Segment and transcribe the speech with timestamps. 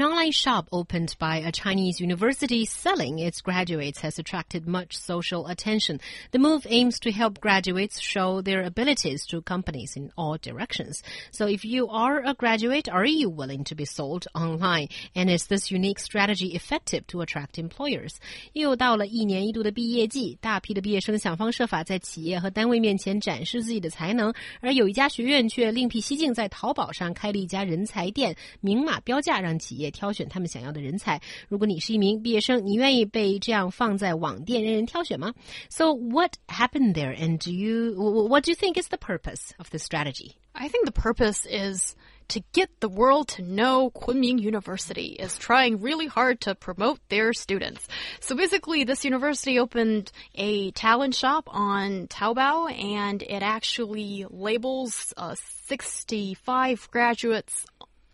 [0.00, 5.46] An online shop opened by a Chinese university selling its graduates has attracted much social
[5.46, 6.00] attention.
[6.32, 11.02] The move aims to help graduates show their abilities to companies in all directions.
[11.30, 14.88] So if you are a graduate, are you willing to be sold online?
[15.14, 18.16] And is this unique strategy effective to attract employers?
[18.54, 29.86] 又到了一年一度的毕业季，大批的毕业生想方设法在企业和单位面前展示自己的才能，而有一家学院却另辟蹊径，在淘宝上开了一家人才店，明码标价让企业。
[29.90, 31.20] 也挑选他们想要的人才。
[31.48, 35.34] 如果你是一名毕业生，你愿意被这样放在网店任人挑选吗？
[35.68, 37.94] So what happened there, and do you
[38.28, 40.36] what do you think is the purpose of this strategy?
[40.52, 41.94] I think the purpose is
[42.28, 47.32] to get the world to know Kunming University is trying really hard to promote their
[47.32, 47.86] students.
[48.20, 55.36] So basically, this university opened a talent shop on Taobao and it actually labels uh,
[55.66, 57.66] 65 graduates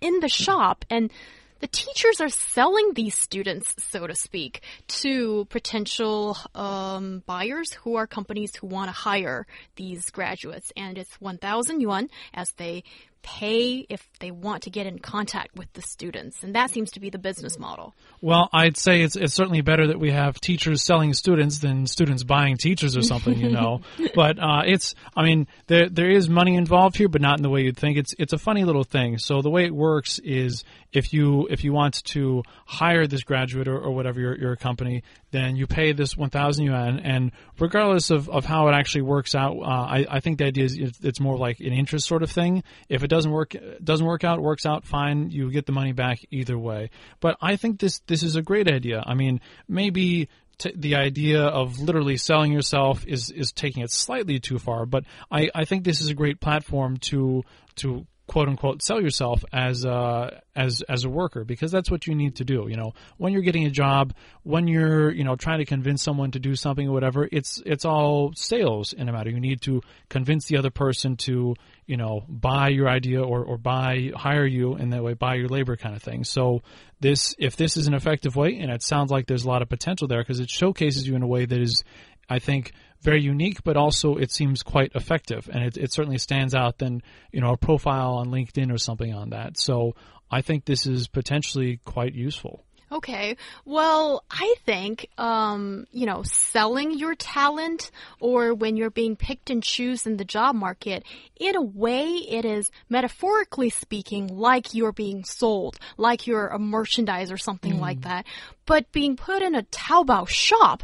[0.00, 1.12] in the shop and
[1.59, 8.07] the teachers are selling these students, so to speak, to potential um, buyers who are
[8.07, 10.71] companies who want to hire these graduates.
[10.75, 12.83] And it's 1,000 yuan as they
[13.25, 16.43] pay if they want to get in contact with the students.
[16.43, 17.95] And that seems to be the business model.
[18.21, 22.23] Well, I'd say it's, it's certainly better that we have teachers selling students than students
[22.23, 23.81] buying teachers or something, you know.
[24.15, 27.49] but uh, it's, I mean, there there is money involved here, but not in the
[27.49, 27.97] way you'd think.
[27.97, 29.17] It's it's a funny little thing.
[29.17, 33.67] So the way it works is if you if you want to hire this graduate
[33.67, 38.29] or, or whatever your, your company, then you pay this 1,000 yuan, and regardless of,
[38.29, 41.37] of how it actually works out, uh, I, I think the idea is it's more
[41.37, 42.63] like an interest sort of thing.
[42.87, 45.31] If it doesn't work doesn't work out, works out fine.
[45.31, 46.89] You get the money back either way.
[47.19, 49.03] But I think this this is a great idea.
[49.05, 50.29] I mean, maybe
[50.75, 55.49] the idea of literally selling yourself is is taking it slightly too far, but I,
[55.53, 57.43] I think this is a great platform to
[57.77, 62.15] to quote unquote sell yourself as a, as as a worker because that's what you
[62.15, 62.93] need to do you know.
[63.17, 64.13] When you're getting a job
[64.43, 67.85] when you're you know trying to convince someone to do something or whatever it's it's
[67.85, 69.29] all sales in a matter.
[69.29, 71.55] You need to convince the other person to
[71.85, 75.47] you know buy your idea or or buy hire you and that way buy your
[75.47, 76.23] labor kind of thing.
[76.23, 76.61] So
[76.99, 79.69] this if this is an effective way and it sounds like there's a lot of
[79.69, 81.83] potential there because it showcases you in a way that is
[82.29, 82.73] I think
[83.05, 87.01] very unique, but also it seems quite effective, and it, it certainly stands out than
[87.31, 89.57] you know a profile on LinkedIn or something on that.
[89.57, 89.95] So
[90.29, 92.65] I think this is potentially quite useful.
[92.91, 93.35] Okay.
[93.65, 97.89] Well, I think, um, you know, selling your talent
[98.19, 101.03] or when you're being picked and choose in the job market,
[101.35, 107.31] in a way, it is metaphorically speaking like you're being sold, like you're a merchandise
[107.31, 107.81] or something mm.
[107.81, 108.25] like that.
[108.67, 110.83] But being put in a Taobao shop,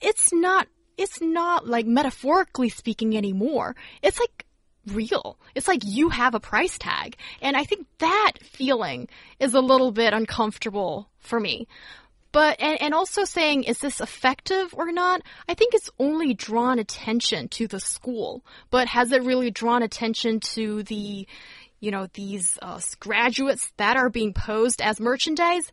[0.00, 0.68] it's not
[1.00, 3.74] it's not like metaphorically speaking anymore.
[4.02, 4.44] It's like
[4.86, 5.38] real.
[5.54, 7.16] It's like you have a price tag.
[7.40, 9.08] And I think that feeling
[9.38, 11.66] is a little bit uncomfortable for me.
[12.32, 15.22] But, and, and also saying, is this effective or not?
[15.48, 20.38] I think it's only drawn attention to the school, but has it really drawn attention
[20.54, 21.26] to the,
[21.80, 25.72] you know, these uh, graduates that are being posed as merchandise?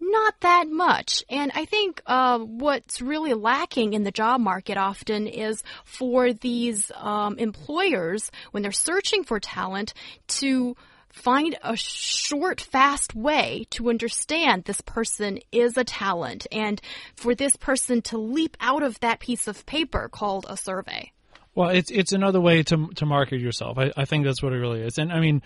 [0.00, 1.24] Not that much.
[1.28, 6.90] And I think uh, what's really lacking in the job market often is for these
[6.94, 9.94] um, employers, when they're searching for talent,
[10.28, 10.76] to
[11.10, 16.80] find a short, fast way to understand this person is a talent and
[17.16, 21.12] for this person to leap out of that piece of paper called a survey.
[21.58, 23.78] Well, it's it's another way to to market yourself.
[23.78, 24.96] I, I think that's what it really is.
[24.96, 25.42] And I mean,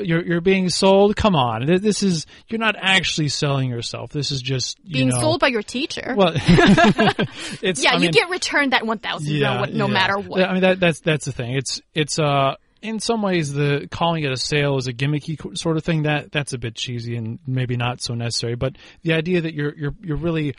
[0.00, 1.16] you're you're being sold.
[1.16, 4.10] Come on, this is you're not actually selling yourself.
[4.10, 6.14] This is just being know, sold by your teacher.
[6.16, 9.92] Well, it's yeah, I you mean, get returned that one thousand yeah, no, no yeah.
[9.92, 10.40] matter what.
[10.48, 11.54] I mean that that's that's the thing.
[11.54, 15.76] It's it's uh in some ways, the calling it a sale is a gimmicky sort
[15.76, 16.04] of thing.
[16.04, 18.54] That that's a bit cheesy and maybe not so necessary.
[18.54, 20.54] But the idea that you're you're you're really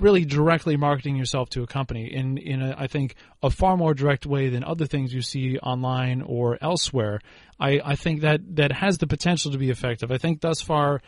[0.00, 3.94] really directly marketing yourself to a company in in a, I think a far more
[3.94, 7.20] direct way than other things you see online or elsewhere.
[7.60, 10.10] I I think that that has the potential to be effective.
[10.10, 11.02] I think thus far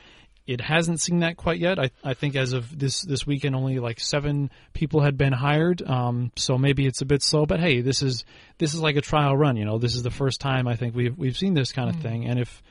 [0.49, 1.79] it hasn't seen that quite yet.
[1.79, 5.83] I, I think as of this this weekend, only like seven people had been hired.
[5.83, 7.45] Um, so maybe it's a bit slow.
[7.45, 8.25] But hey, this is
[8.57, 9.59] this is like a trial run.
[9.59, 11.97] You know, this is the first time I think we've we've seen this kind of
[11.97, 12.03] mm.
[12.03, 12.25] thing.
[12.25, 12.63] And if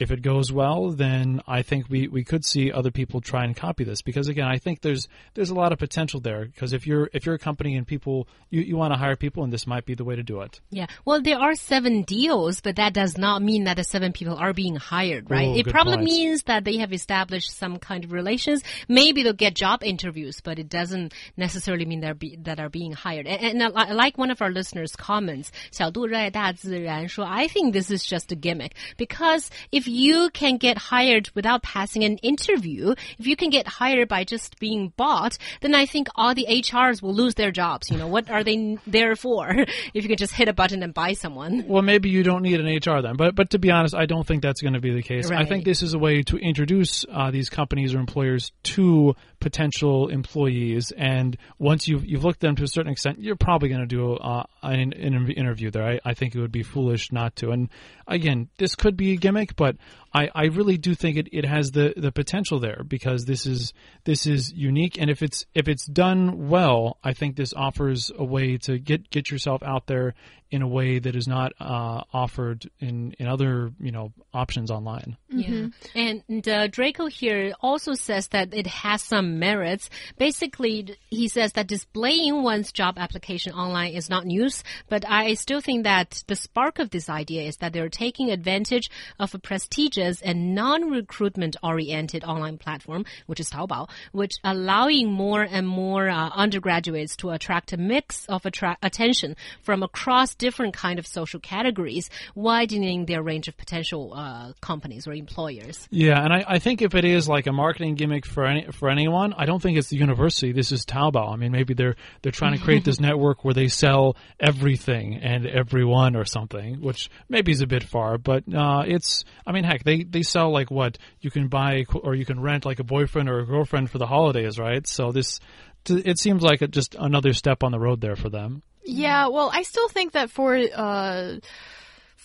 [0.00, 3.54] if it goes well, then I think we, we could see other people try and
[3.54, 6.86] copy this because again, I think there's there's a lot of potential there because if
[6.86, 9.66] you're if you're a company and people you, you want to hire people and this
[9.66, 10.58] might be the way to do it.
[10.70, 10.86] Yeah.
[11.04, 14.54] Well, there are seven deals, but that does not mean that the seven people are
[14.54, 15.48] being hired, right?
[15.48, 16.04] Oh, it good probably point.
[16.04, 18.62] means that they have established some kind of relations.
[18.88, 22.92] Maybe they'll get job interviews, but it doesn't necessarily mean they're be, that are being
[22.92, 23.26] hired.
[23.26, 28.32] And, and I like one of our listeners' comments, 小杜热爱大自然说, I think this is just
[28.32, 33.49] a gimmick because if you can get hired without passing an interview, if you can
[33.49, 37.51] get hired by just being bought, then I think all the HRs will lose their
[37.51, 37.89] jobs.
[37.89, 39.49] You know, what are they there for
[39.93, 41.65] if you can just hit a button and buy someone?
[41.67, 44.25] Well, maybe you don't need an HR then, but but to be honest, I don't
[44.25, 45.29] think that's going to be the case.
[45.31, 50.09] I think this is a way to introduce uh, these companies or employers to potential
[50.09, 53.81] employees, and once you've you've looked at them to a certain extent, you're probably going
[53.81, 55.85] to do uh, an, an interview there.
[55.85, 57.51] I, I think it would be foolish not to.
[57.51, 57.69] And
[58.07, 61.45] again, this could be a gimmick, but but I, I really do think it, it
[61.45, 63.73] has the, the potential there because this is
[64.05, 68.23] this is unique, and if it's if it's done well, I think this offers a
[68.23, 70.15] way to get get yourself out there
[70.51, 75.17] in a way that is not uh, offered in in other you know options online.
[75.29, 75.67] Yeah.
[75.95, 79.89] And uh, Draco here also says that it has some merits.
[80.17, 85.59] Basically, he says that displaying one's job application online is not news, but I still
[85.59, 88.89] think that the spark of this idea is that they're taking advantage
[89.19, 95.67] of a prestigious and non-recruitment oriented online platform, which is Taobao, which allowing more and
[95.67, 101.07] more uh, undergraduates to attract a mix of attra- attention from across different kind of
[101.07, 105.87] social categories, widening their range of potential uh, companies or employers.
[105.91, 108.89] Yeah, and I, I think if it is like a marketing gimmick for any for
[108.89, 110.51] anyone, I don't think it's the university.
[110.51, 111.33] This is Taobao.
[111.33, 115.45] I mean, maybe they're they're trying to create this network where they sell everything and
[115.45, 119.23] everyone or something, which maybe is a bit far, but uh, it's.
[119.45, 122.65] I mean, heck, they they sell like what you can buy or you can rent
[122.65, 124.85] like a boyfriend or a girlfriend for the holidays, right?
[124.87, 125.39] So this.
[125.87, 128.63] It seems like just another step on the road there for them.
[128.83, 131.35] Yeah, well, I still think that for uh,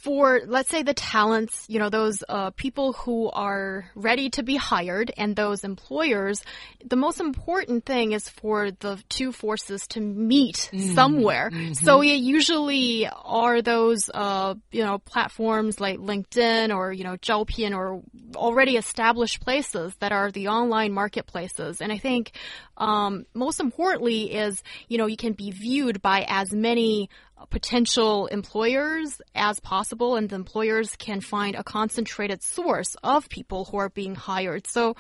[0.03, 4.57] for let's say the talents, you know, those uh, people who are ready to be
[4.57, 6.43] hired and those employers,
[6.85, 11.51] the most important thing is for the two forces to meet somewhere.
[11.75, 17.75] So it usually are those uh, you know platforms like LinkedIn or you know 招聘
[17.75, 18.03] or
[18.35, 21.81] already established places that are the online marketplaces.
[21.81, 22.33] And I think
[22.77, 27.11] um, most importantly is you know you can be viewed by as many
[27.47, 33.79] potential employers as possible and the employers can find a concentrated source of people who
[33.79, 34.67] are being hired.
[34.67, 34.97] So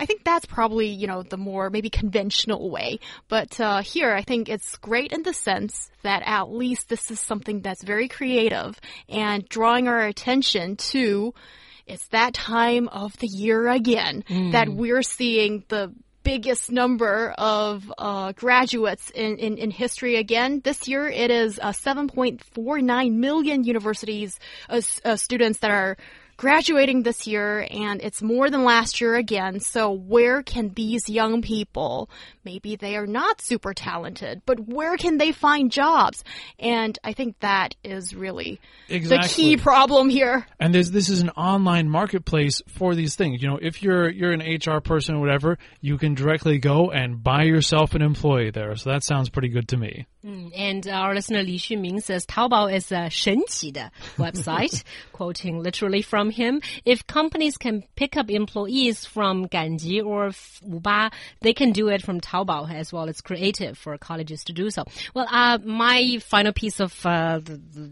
[0.00, 3.00] i think that's probably you know the more maybe conventional way.
[3.28, 7.20] But uh, here i think it's great in the sense that at least this is
[7.20, 11.34] something that's very creative and drawing our attention to
[11.86, 15.92] it's that time of the year again that we're seeing the
[16.22, 20.60] biggest number of uh, graduates in, in, in history again.
[20.62, 24.38] This year it is uh, 7.49 million universities
[24.68, 25.96] uh, uh, students that are
[26.37, 29.59] graduating this year and it's more than last year again.
[29.59, 32.09] So where can these young people,
[32.43, 36.23] maybe they are not super talented, but where can they find jobs?
[36.59, 39.29] And I think that is really the Exactly.
[39.29, 40.45] key problem here.
[40.59, 43.41] And there's this is an online marketplace for these things.
[43.41, 47.23] You know, if you're you're an HR person or whatever, you can directly go and
[47.23, 48.75] buy yourself an employee there.
[48.75, 50.07] So that sounds pretty good to me.
[50.25, 56.60] And our listener Li Xuming says Taobao is a 神奇的 website, quoting literally from him.
[56.84, 60.28] If companies can pick up employees from Ganji or
[60.66, 63.08] Wuba, they can do it from Taobao as well.
[63.08, 64.84] It's creative for colleges to do so.
[65.14, 67.40] Well, uh, my final piece of uh,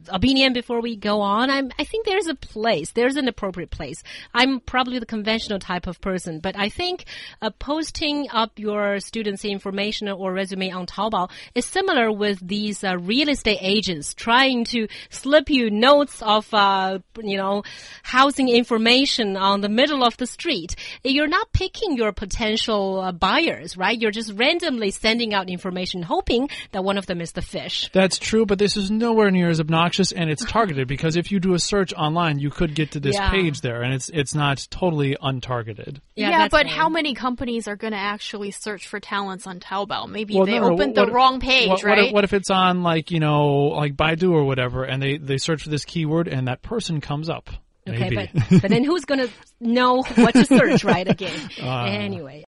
[0.09, 4.03] opinion before we go on, I'm, I think there's a place, there's an appropriate place.
[4.35, 7.05] I'm probably the conventional type of person, but I think
[7.43, 12.97] uh, posting up your students' information or resume on Taobao is similar with these uh,
[12.99, 17.63] real estate agents trying to slip you notes of, uh, you know,
[18.27, 20.75] housing information on the middle of the street.
[21.05, 23.97] You're not picking your potential uh, buyers, right?
[23.97, 27.89] You're just randomly sending out information, hoping that one of them is the fish.
[27.93, 31.39] That's true, but this is nowhere near as obnoxious and it's targeted because if you
[31.39, 33.31] do a search online, you could get to this Yeah.
[33.31, 36.01] page there and it's it's not totally untargeted.
[36.17, 36.75] Yeah, that's but right.
[36.75, 40.09] how many companies are going to actually search for talents on Taobao?
[40.09, 41.97] Maybe Well, they no, opened what- the wrong page, what, right?
[41.99, 43.47] What if, what if it's on like, you know,
[43.83, 47.29] like Baidu or whatever and they they search for this keyword and that person comes
[47.29, 47.51] up?
[47.89, 48.31] Okay, Maybe.
[48.35, 51.09] but, but then who's going to know what to search, right?
[51.09, 51.39] Again.
[51.63, 52.45] Uh, anyway.